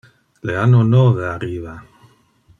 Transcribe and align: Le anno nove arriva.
Le 0.49 0.55
anno 0.61 0.81
nove 0.87 1.27
arriva. 1.35 1.77